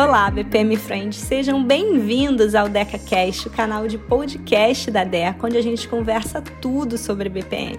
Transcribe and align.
Olá, 0.00 0.30
BPM 0.30 0.78
Friends, 0.78 1.18
sejam 1.18 1.62
bem-vindos 1.62 2.54
ao 2.54 2.70
DecaCast, 2.70 3.48
o 3.48 3.50
canal 3.50 3.86
de 3.86 3.98
podcast 3.98 4.90
da 4.90 5.04
Deca, 5.04 5.46
onde 5.46 5.58
a 5.58 5.62
gente 5.62 5.86
conversa 5.86 6.40
tudo 6.40 6.96
sobre 6.96 7.28
BPM. 7.28 7.78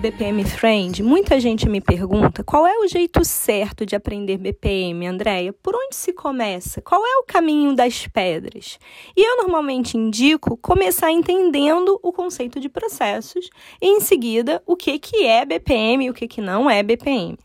BPM 0.00 0.44
Friend, 0.44 1.02
muita 1.02 1.40
gente 1.40 1.68
me 1.68 1.80
pergunta 1.80 2.44
qual 2.44 2.64
é 2.64 2.78
o 2.78 2.86
jeito 2.86 3.24
certo 3.24 3.84
de 3.84 3.96
aprender 3.96 4.38
BPM, 4.38 5.04
Andréia? 5.04 5.52
Por 5.52 5.74
onde 5.74 5.96
se 5.96 6.12
começa? 6.12 6.80
Qual 6.80 7.04
é 7.04 7.16
o 7.16 7.24
caminho 7.24 7.74
das 7.74 8.06
pedras? 8.06 8.78
E 9.16 9.20
eu 9.20 9.38
normalmente 9.38 9.98
indico 9.98 10.56
começar 10.58 11.10
entendendo 11.10 11.98
o 12.04 12.12
conceito 12.12 12.60
de 12.60 12.68
processos 12.68 13.50
e, 13.82 13.88
em 13.88 13.98
seguida, 13.98 14.62
o 14.64 14.76
que, 14.76 14.96
que 15.00 15.26
é 15.26 15.44
BPM 15.44 16.04
e 16.04 16.10
o 16.10 16.14
que, 16.14 16.28
que 16.28 16.40
não 16.40 16.70
é 16.70 16.84
BPM. 16.84 17.36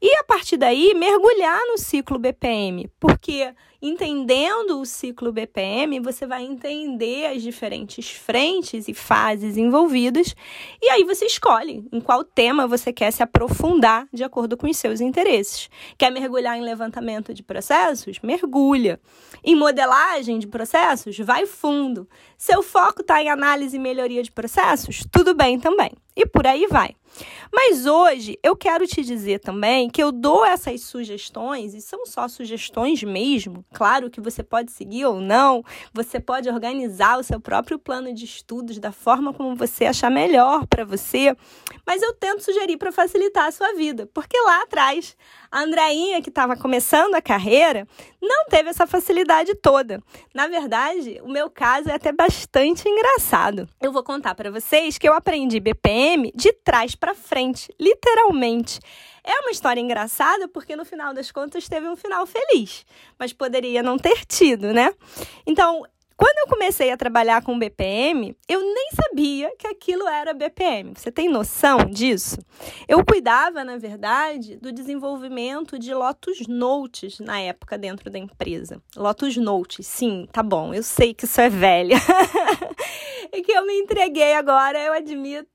E 0.00 0.16
a 0.18 0.24
partir 0.24 0.56
daí, 0.56 0.94
mergulhar 0.94 1.60
no 1.66 1.76
ciclo 1.76 2.18
BPM, 2.18 2.88
porque 3.00 3.52
entendendo 3.80 4.80
o 4.80 4.84
ciclo 4.84 5.32
BPM, 5.32 6.00
você 6.00 6.26
vai 6.26 6.44
entender 6.44 7.26
as 7.26 7.42
diferentes 7.42 8.10
frentes 8.10 8.88
e 8.88 8.94
fases 8.94 9.56
envolvidas, 9.56 10.34
e 10.82 10.90
aí 10.90 11.04
você 11.04 11.26
escolhe 11.26 11.86
em 11.92 12.00
qual 12.00 12.24
tema 12.24 12.66
você 12.66 12.92
quer 12.92 13.12
se 13.12 13.22
aprofundar 13.22 14.08
de 14.12 14.24
acordo 14.24 14.56
com 14.56 14.68
os 14.68 14.76
seus 14.76 15.00
interesses. 15.00 15.70
Quer 15.96 16.10
mergulhar 16.10 16.58
em 16.58 16.62
levantamento 16.62 17.32
de 17.32 17.42
processos? 17.42 18.18
Mergulha. 18.20 19.00
Em 19.44 19.54
modelagem 19.54 20.38
de 20.38 20.46
processos? 20.46 21.16
Vai 21.18 21.46
fundo. 21.46 22.08
Seu 22.36 22.62
foco 22.62 23.02
está 23.02 23.22
em 23.22 23.30
análise 23.30 23.76
e 23.76 23.80
melhoria 23.80 24.22
de 24.22 24.32
processos? 24.32 25.04
Tudo 25.10 25.34
bem 25.34 25.58
também. 25.58 25.92
E 26.16 26.26
por 26.26 26.46
aí 26.46 26.66
vai. 26.66 26.96
Mas 27.52 27.86
hoje 27.86 28.38
eu 28.42 28.56
quero 28.56 28.86
te 28.86 29.02
dizer 29.02 29.38
também 29.38 29.88
que 29.88 30.02
eu 30.02 30.12
dou 30.12 30.44
essas 30.44 30.82
sugestões, 30.82 31.74
e 31.74 31.80
são 31.80 32.04
só 32.04 32.28
sugestões 32.28 33.02
mesmo. 33.02 33.64
Claro 33.72 34.10
que 34.10 34.20
você 34.20 34.42
pode 34.42 34.72
seguir 34.72 35.04
ou 35.04 35.20
não, 35.20 35.62
você 35.92 36.18
pode 36.18 36.48
organizar 36.48 37.18
o 37.18 37.22
seu 37.22 37.38
próprio 37.38 37.78
plano 37.78 38.12
de 38.14 38.24
estudos 38.24 38.78
da 38.78 38.92
forma 38.92 39.32
como 39.32 39.54
você 39.54 39.84
achar 39.84 40.10
melhor 40.10 40.66
para 40.66 40.84
você, 40.84 41.36
mas 41.86 42.02
eu 42.02 42.14
tento 42.14 42.42
sugerir 42.42 42.76
para 42.78 42.90
facilitar 42.90 43.46
a 43.46 43.52
sua 43.52 43.74
vida, 43.74 44.08
porque 44.14 44.40
lá 44.40 44.62
atrás 44.62 45.16
a 45.50 45.60
Andreinha, 45.60 46.22
que 46.22 46.28
estava 46.28 46.56
começando 46.56 47.14
a 47.14 47.22
carreira, 47.22 47.86
não 48.20 48.46
teve 48.46 48.70
essa 48.70 48.86
facilidade 48.86 49.54
toda. 49.54 50.02
Na 50.34 50.46
verdade, 50.46 51.20
o 51.22 51.28
meu 51.28 51.50
caso 51.50 51.88
é 51.88 51.94
até 51.94 52.12
bastante 52.12 52.88
engraçado. 52.88 53.68
Eu 53.80 53.92
vou 53.92 54.02
contar 54.02 54.34
para 54.34 54.50
vocês 54.50 54.98
que 54.98 55.08
eu 55.08 55.12
aprendi 55.12 55.60
BPM 55.60 56.32
de 56.34 56.52
trás 56.52 56.94
para 56.94 57.14
frente, 57.14 57.72
literalmente. 57.80 58.80
É 59.24 59.40
uma 59.40 59.50
história 59.50 59.78
engraçada 59.78 60.48
porque 60.48 60.74
no 60.74 60.86
final 60.86 61.12
das 61.12 61.30
contas 61.30 61.68
teve 61.68 61.86
um 61.86 61.96
final 61.96 62.26
feliz, 62.26 62.86
mas 63.18 63.30
poderia 63.30 63.57
não 63.82 63.98
ter 63.98 64.24
tido, 64.24 64.72
né? 64.72 64.92
Então, 65.46 65.84
quando 66.18 66.36
eu 66.38 66.48
comecei 66.48 66.90
a 66.90 66.96
trabalhar 66.96 67.42
com 67.44 67.56
BPM, 67.56 68.36
eu 68.48 68.58
nem 68.60 68.88
sabia 68.92 69.54
que 69.56 69.68
aquilo 69.68 70.08
era 70.08 70.34
BPM. 70.34 70.92
Você 70.96 71.12
tem 71.12 71.28
noção 71.28 71.84
disso? 71.84 72.38
Eu 72.88 73.04
cuidava, 73.04 73.62
na 73.62 73.76
verdade, 73.76 74.56
do 74.56 74.72
desenvolvimento 74.72 75.78
de 75.78 75.94
Lotus 75.94 76.48
Notes 76.48 77.20
na 77.20 77.38
época 77.38 77.78
dentro 77.78 78.10
da 78.10 78.18
empresa. 78.18 78.82
Lotus 78.96 79.36
Notes, 79.36 79.86
sim, 79.86 80.26
tá 80.32 80.42
bom, 80.42 80.74
eu 80.74 80.82
sei 80.82 81.14
que 81.14 81.24
isso 81.24 81.40
é 81.40 81.48
velha. 81.48 81.98
e 83.32 83.40
que 83.40 83.52
eu 83.52 83.64
me 83.64 83.78
entreguei 83.78 84.34
agora, 84.34 84.76
eu 84.76 84.92
admito. 84.94 85.46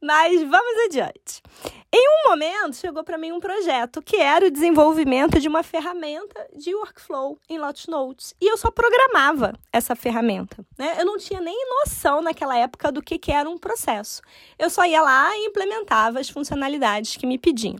Mas 0.00 0.40
vamos 0.40 0.84
adiante. 0.86 1.42
Em 1.90 2.06
um 2.06 2.28
momento, 2.28 2.76
chegou 2.76 3.02
para 3.02 3.16
mim 3.16 3.32
um 3.32 3.40
projeto 3.40 4.02
que 4.02 4.16
era 4.16 4.46
o 4.46 4.50
desenvolvimento 4.50 5.40
de 5.40 5.48
uma 5.48 5.62
ferramenta 5.62 6.46
de 6.54 6.74
workflow 6.74 7.38
em 7.48 7.58
Lotus 7.58 7.86
Notes. 7.86 8.34
E 8.38 8.46
eu 8.46 8.58
só 8.58 8.70
programava 8.70 9.54
essa 9.72 9.96
ferramenta. 9.96 10.62
Né? 10.76 10.96
Eu 10.98 11.06
não 11.06 11.16
tinha 11.16 11.40
nem 11.40 11.56
noção 11.80 12.20
naquela 12.20 12.58
época 12.58 12.92
do 12.92 13.00
que, 13.00 13.18
que 13.18 13.32
era 13.32 13.48
um 13.48 13.56
processo. 13.56 14.20
Eu 14.58 14.68
só 14.68 14.84
ia 14.84 15.00
lá 15.00 15.34
e 15.34 15.46
implementava 15.46 16.20
as 16.20 16.28
funcionalidades 16.28 17.16
que 17.16 17.26
me 17.26 17.38
pediam. 17.38 17.76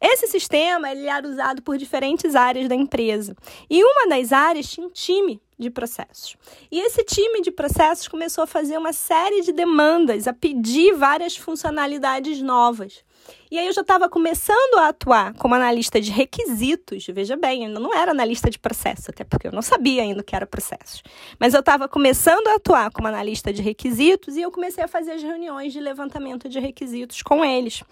Esse 0.00 0.26
sistema 0.26 0.90
ele 0.90 1.06
era 1.06 1.28
usado 1.28 1.62
por 1.62 1.76
diferentes 1.76 2.34
áreas 2.34 2.68
da 2.68 2.74
empresa. 2.74 3.36
E 3.68 3.82
uma 3.84 4.08
das 4.08 4.32
áreas 4.32 4.68
tinha 4.68 4.86
um 4.86 4.90
time 4.90 5.40
de 5.58 5.68
processos. 5.68 6.36
E 6.72 6.80
esse 6.80 7.04
time 7.04 7.42
de 7.42 7.50
processos 7.50 8.08
começou 8.08 8.42
a 8.42 8.46
fazer 8.46 8.78
uma 8.78 8.94
série 8.94 9.42
de 9.42 9.52
demandas, 9.52 10.26
a 10.26 10.32
pedir 10.32 10.94
várias 10.94 11.36
funcionalidades 11.36 12.40
novas. 12.40 13.04
E 13.50 13.58
aí 13.58 13.66
eu 13.66 13.72
já 13.72 13.82
estava 13.82 14.08
começando 14.08 14.78
a 14.78 14.88
atuar 14.88 15.34
como 15.34 15.54
analista 15.54 16.00
de 16.00 16.10
requisitos. 16.10 17.06
Veja 17.08 17.36
bem, 17.36 17.66
ainda 17.66 17.78
não 17.78 17.92
era 17.94 18.12
analista 18.12 18.48
de 18.48 18.58
processo, 18.58 19.10
até 19.10 19.22
porque 19.22 19.48
eu 19.48 19.52
não 19.52 19.60
sabia 19.60 20.02
ainda 20.02 20.20
o 20.20 20.24
que 20.24 20.34
era 20.34 20.46
processo. 20.46 21.02
Mas 21.38 21.52
eu 21.52 21.60
estava 21.60 21.88
começando 21.88 22.46
a 22.46 22.54
atuar 22.54 22.90
como 22.90 23.08
analista 23.08 23.52
de 23.52 23.60
requisitos 23.60 24.36
e 24.36 24.40
eu 24.40 24.50
comecei 24.50 24.82
a 24.82 24.88
fazer 24.88 25.12
as 25.12 25.22
reuniões 25.22 25.72
de 25.72 25.80
levantamento 25.80 26.48
de 26.48 26.58
requisitos 26.58 27.22
com 27.22 27.44
eles. 27.44 27.82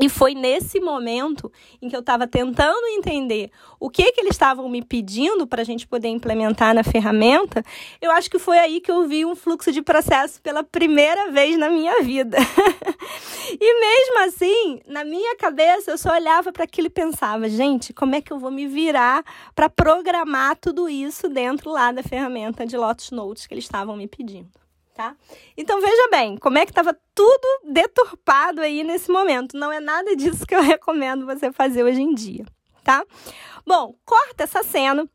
E 0.00 0.08
foi 0.08 0.32
nesse 0.32 0.78
momento 0.78 1.50
em 1.82 1.88
que 1.88 1.96
eu 1.96 2.00
estava 2.00 2.24
tentando 2.24 2.86
entender 2.86 3.50
o 3.80 3.90
que, 3.90 4.12
que 4.12 4.20
eles 4.20 4.34
estavam 4.34 4.68
me 4.68 4.80
pedindo 4.80 5.44
para 5.44 5.62
a 5.62 5.64
gente 5.64 5.88
poder 5.88 6.06
implementar 6.06 6.72
na 6.72 6.84
ferramenta. 6.84 7.64
Eu 8.00 8.12
acho 8.12 8.30
que 8.30 8.38
foi 8.38 8.58
aí 8.58 8.80
que 8.80 8.92
eu 8.92 9.08
vi 9.08 9.26
um 9.26 9.34
fluxo 9.34 9.72
de 9.72 9.82
processo 9.82 10.40
pela 10.40 10.62
primeira 10.62 11.32
vez 11.32 11.58
na 11.58 11.68
minha 11.68 12.00
vida. 12.00 12.38
e 13.60 13.80
mesmo 13.80 14.18
assim, 14.20 14.80
na 14.86 15.04
minha 15.04 15.34
cabeça, 15.36 15.90
eu 15.90 15.98
só 15.98 16.12
olhava 16.12 16.52
para 16.52 16.62
aquilo 16.62 16.86
e 16.86 16.90
pensava: 16.90 17.48
gente, 17.48 17.92
como 17.92 18.14
é 18.14 18.20
que 18.20 18.32
eu 18.32 18.38
vou 18.38 18.52
me 18.52 18.68
virar 18.68 19.24
para 19.52 19.68
programar 19.68 20.56
tudo 20.56 20.88
isso 20.88 21.28
dentro 21.28 21.72
lá 21.72 21.90
da 21.90 22.04
ferramenta 22.04 22.64
de 22.64 22.76
Lotus 22.76 23.10
Notes 23.10 23.48
que 23.48 23.54
eles 23.54 23.64
estavam 23.64 23.96
me 23.96 24.06
pedindo? 24.06 24.67
Tá? 24.98 25.14
Então 25.56 25.80
veja 25.80 26.08
bem, 26.10 26.36
como 26.36 26.58
é 26.58 26.66
que 26.66 26.72
estava 26.72 26.92
tudo 27.14 27.72
deturpado 27.72 28.60
aí 28.60 28.82
nesse 28.82 29.12
momento. 29.12 29.56
Não 29.56 29.70
é 29.70 29.78
nada 29.78 30.16
disso 30.16 30.44
que 30.44 30.56
eu 30.56 30.60
recomendo 30.60 31.24
você 31.24 31.52
fazer 31.52 31.84
hoje 31.84 32.02
em 32.02 32.12
dia, 32.12 32.44
tá? 32.82 33.04
Bom, 33.64 33.94
corta 34.04 34.42
essa 34.42 34.64
cena. 34.64 35.08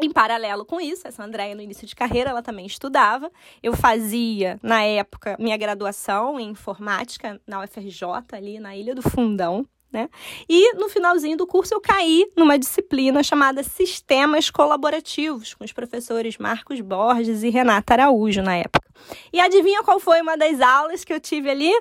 Em 0.00 0.10
paralelo 0.10 0.64
com 0.64 0.80
isso, 0.80 1.06
essa 1.06 1.24
Andréia, 1.24 1.54
no 1.54 1.60
início 1.60 1.86
de 1.86 1.94
carreira, 1.94 2.30
ela 2.30 2.40
também 2.40 2.64
estudava. 2.64 3.30
Eu 3.62 3.74
fazia, 3.74 4.58
na 4.62 4.82
época, 4.82 5.36
minha 5.38 5.56
graduação 5.56 6.40
em 6.40 6.50
informática 6.50 7.38
na 7.46 7.62
UFRJ, 7.62 8.02
ali 8.32 8.58
na 8.58 8.76
Ilha 8.76 8.94
do 8.94 9.02
Fundão, 9.02 9.66
né? 9.92 10.08
E 10.48 10.74
no 10.74 10.88
finalzinho 10.88 11.36
do 11.36 11.46
curso 11.46 11.74
eu 11.74 11.80
caí 11.80 12.30
numa 12.36 12.58
disciplina 12.58 13.22
chamada 13.22 13.62
Sistemas 13.62 14.50
Colaborativos, 14.50 15.54
com 15.54 15.64
os 15.64 15.72
professores 15.72 16.36
Marcos 16.38 16.80
Borges 16.80 17.42
e 17.42 17.50
Renata 17.50 17.94
Araújo 17.94 18.42
na 18.42 18.56
época. 18.56 18.88
E 19.32 19.40
adivinha 19.40 19.82
qual 19.82 19.98
foi 19.98 20.20
uma 20.20 20.36
das 20.36 20.60
aulas 20.60 21.04
que 21.04 21.12
eu 21.12 21.20
tive 21.20 21.50
ali? 21.50 21.72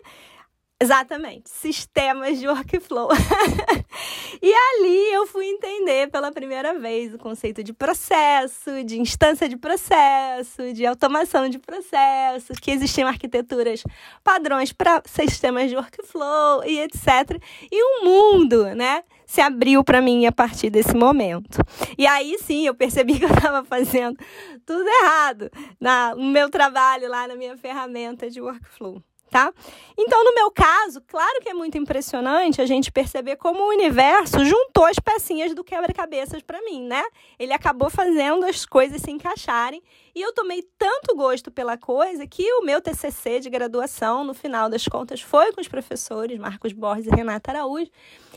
Exatamente, 0.79 1.49
sistemas 1.49 2.39
de 2.39 2.47
workflow. 2.47 3.09
e 4.41 4.53
ali 4.53 5.13
eu 5.13 5.25
fui 5.27 5.45
entender 5.45 6.09
pela 6.09 6.31
primeira 6.31 6.77
vez 6.77 7.13
o 7.13 7.17
conceito 7.17 7.63
de 7.63 7.73
processo, 7.73 8.83
de 8.83 8.99
instância 8.99 9.47
de 9.47 9.57
processo, 9.57 10.73
de 10.73 10.85
automação 10.85 11.49
de 11.49 11.59
processo, 11.59 12.53
que 12.53 12.71
existiam 12.71 13.07
arquiteturas 13.07 13.83
padrões 14.23 14.71
para 14.71 15.01
sistemas 15.05 15.69
de 15.69 15.75
workflow 15.75 16.63
e 16.65 16.79
etc. 16.81 17.41
E 17.71 17.83
um 17.83 18.05
mundo, 18.05 18.65
né, 18.75 19.03
se 19.25 19.41
abriu 19.41 19.83
para 19.83 20.01
mim 20.01 20.25
a 20.25 20.31
partir 20.31 20.69
desse 20.69 20.95
momento. 20.95 21.59
E 21.97 22.07
aí 22.07 22.37
sim 22.39 22.65
eu 22.65 22.73
percebi 22.73 23.17
que 23.19 23.25
eu 23.25 23.33
estava 23.33 23.63
fazendo 23.63 24.17
tudo 24.65 24.87
errado 24.87 25.51
na, 25.79 26.15
no 26.15 26.31
meu 26.31 26.49
trabalho 26.49 27.09
lá 27.09 27.27
na 27.27 27.35
minha 27.35 27.57
ferramenta 27.57 28.29
de 28.29 28.41
workflow 28.41 29.01
tá? 29.29 29.53
Então, 29.97 30.23
no 30.23 30.33
meu 30.33 30.49
caso, 30.51 31.01
claro 31.07 31.39
que 31.41 31.49
é 31.49 31.53
muito 31.53 31.77
impressionante 31.77 32.61
a 32.61 32.65
gente 32.65 32.91
perceber 32.91 33.35
como 33.35 33.63
o 33.63 33.69
universo 33.69 34.43
juntou 34.45 34.85
as 34.85 34.97
pecinhas 34.99 35.53
do 35.53 35.63
quebra-cabeças 35.63 36.41
para 36.41 36.61
mim, 36.61 36.83
né? 36.83 37.03
Ele 37.37 37.53
acabou 37.53 37.89
fazendo 37.89 38.45
as 38.45 38.65
coisas 38.65 39.01
se 39.01 39.11
encaixarem 39.11 39.81
e 40.15 40.21
eu 40.21 40.33
tomei 40.33 40.63
tanto 40.77 41.15
gosto 41.15 41.51
pela 41.51 41.77
coisa 41.77 42.25
que 42.25 42.51
o 42.53 42.63
meu 42.63 42.81
TCC 42.81 43.39
de 43.39 43.49
graduação, 43.49 44.23
no 44.23 44.33
final 44.33 44.69
das 44.69 44.85
contas, 44.85 45.21
foi 45.21 45.51
com 45.51 45.61
os 45.61 45.67
professores 45.67 46.39
Marcos 46.39 46.73
Borges 46.73 47.07
e 47.07 47.15
Renata 47.15 47.51
Araújo 47.51 47.91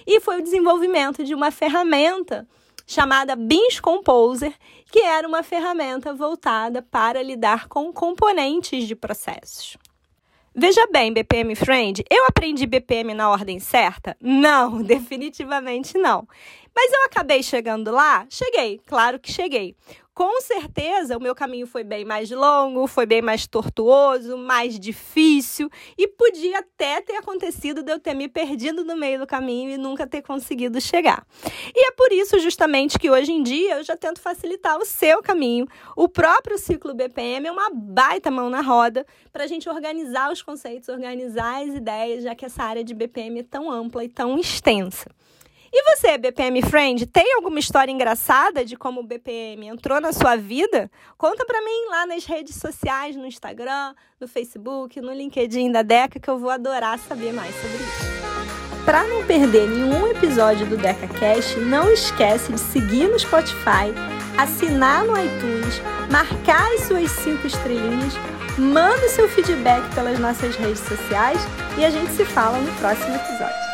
e 0.07 0.21
foi 0.21 0.41
o 0.41 0.43
desenvolvimento 0.43 1.25
de 1.25 1.35
uma 1.35 1.51
ferramenta 1.51 2.47
chamada 2.87 3.37
Beans 3.37 3.79
Composer, 3.79 4.53
que 4.91 4.99
era 4.99 5.27
uma 5.27 5.45
ferramenta 5.45 6.13
voltada 6.13 6.83
para 6.83 7.23
lidar 7.23 7.69
com 7.69 7.93
componentes 7.93 8.89
de 8.89 8.97
processos. 8.97 9.77
Veja 10.55 10.85
bem, 10.91 11.13
BPM 11.13 11.55
Friend, 11.55 12.05
eu 12.11 12.27
aprendi 12.27 12.67
BPM 12.67 13.15
na 13.15 13.31
ordem 13.31 13.61
certa? 13.61 14.17
Não, 14.21 14.83
definitivamente 14.85 15.97
não. 15.97 16.27
Mas 16.75 16.93
eu 16.93 17.05
acabei 17.05 17.43
chegando 17.43 17.91
lá? 17.91 18.27
Cheguei, 18.31 18.81
claro 18.87 19.19
que 19.19 19.33
cheguei. 19.33 19.75
com 20.21 20.39
certeza 20.43 21.17
o 21.17 21.21
meu 21.21 21.35
caminho 21.35 21.67
foi 21.67 21.83
bem 21.83 22.05
mais 22.05 22.31
longo, 22.31 22.87
foi 22.87 23.07
bem 23.07 23.23
mais 23.23 23.47
tortuoso, 23.47 24.37
mais 24.37 24.79
difícil 24.79 25.71
e 25.97 26.07
podia 26.07 26.59
até 26.59 27.01
ter 27.01 27.17
acontecido 27.17 27.83
de 27.83 27.91
eu 27.91 27.99
ter 27.99 28.13
me 28.13 28.29
perdido 28.29 28.85
no 28.85 28.95
meio 28.97 29.19
do 29.19 29.27
caminho 29.27 29.71
e 29.71 29.79
nunca 29.79 30.07
ter 30.07 30.21
conseguido 30.21 30.79
chegar. 30.79 31.27
E 31.75 31.89
é 31.89 31.93
por 31.93 32.13
isso 32.13 32.39
justamente 32.39 32.99
que 32.99 33.11
hoje 33.11 33.33
em 33.33 33.43
dia 33.43 33.79
eu 33.79 33.83
já 33.83 33.97
tento 33.97 34.21
facilitar 34.21 34.77
o 34.77 34.85
seu 34.85 35.23
caminho. 35.23 35.67
O 35.97 36.07
próprio 36.07 36.59
ciclo 36.59 36.93
BPM 36.93 37.47
é 37.47 37.53
uma 37.53 37.71
baita 37.73 38.31
mão 38.31 38.51
na 38.51 38.61
roda 38.61 39.07
para 39.33 39.45
a 39.45 39.47
gente 39.47 39.71
organizar 39.71 40.31
os 40.31 40.43
conceitos, 40.43 40.91
organizar 40.91 41.63
as 41.63 41.75
ideias, 41.75 42.25
já 42.25 42.35
que 42.35 42.45
essa 42.45 42.63
área 42.63 42.85
de 42.85 42.93
BPM 42.93 43.41
é 43.41 43.43
tão 43.43 43.71
ampla 43.71 44.05
e 44.05 44.09
tão 44.09 44.39
extensa. 44.39 45.09
E 45.73 45.85
você, 45.85 46.19
BPM 46.19 46.63
Friend, 46.63 47.07
tem 47.07 47.35
alguma 47.35 47.61
história 47.61 47.93
engraçada 47.93 48.65
de 48.65 48.77
como 48.77 49.01
o 49.01 49.05
BPM 49.05 49.69
entrou 49.69 50.01
na 50.01 50.13
sua 50.13 50.35
vida? 50.35 50.91
Conta 51.17 51.47
para 51.47 51.61
mim 51.61 51.87
lá 51.89 52.07
nas 52.07 52.25
redes 52.25 52.57
sociais, 52.57 53.15
no 53.15 53.25
Instagram, 53.25 53.95
no 54.21 54.27
Facebook, 54.27 55.01
no 55.01 55.13
LinkedIn 55.13 55.71
da 55.71 55.83
Deca, 55.83 56.19
que 56.19 56.29
eu 56.29 56.39
vou 56.39 56.51
adorar 56.51 56.99
saber 56.99 57.33
mais 57.33 57.55
sobre 57.55 57.77
isso. 57.77 58.11
Para 58.85 59.05
não 59.05 59.25
perder 59.25 59.69
nenhum 59.69 60.09
episódio 60.09 60.67
do 60.67 60.77
DecaCast, 60.77 61.61
não 61.61 61.93
esquece 61.93 62.53
de 62.53 62.59
seguir 62.59 63.07
no 63.07 63.19
Spotify, 63.19 63.95
assinar 64.37 65.05
no 65.05 65.13
iTunes, 65.13 65.81
marcar 66.11 66.67
as 66.75 66.81
suas 66.89 67.11
cinco 67.13 67.47
estrelinhas, 67.47 68.15
manda 68.59 69.09
seu 69.09 69.29
feedback 69.29 69.95
pelas 69.95 70.19
nossas 70.19 70.57
redes 70.57 70.81
sociais 70.81 71.41
e 71.79 71.85
a 71.85 71.91
gente 71.91 72.11
se 72.11 72.25
fala 72.25 72.59
no 72.59 72.73
próximo 72.79 73.15
episódio. 73.15 73.70